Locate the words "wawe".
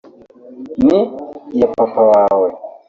2.11-2.49